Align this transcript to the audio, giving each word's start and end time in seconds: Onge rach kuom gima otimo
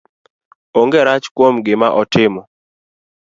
Onge 0.79 0.99
rach 1.07 1.25
kuom 1.35 1.55
gima 1.65 1.87
otimo 2.01 2.41